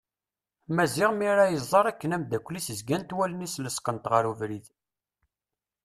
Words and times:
Maziɣ 0.75 1.11
mi 1.13 1.25
ara 1.31 1.41
ad 1.47 1.51
iẓer 1.59 1.85
akken 1.87 2.15
amddakel-is 2.15 2.67
zgant 2.79 3.15
wallen-is 3.17 3.55
lesqent 3.65 4.09
ɣer 4.11 4.23
ubrid. 4.31 4.65